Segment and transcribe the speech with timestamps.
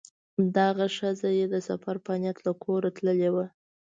[0.57, 3.45] دغه ښځه یې د سفر په نیت له کوره تللې وه.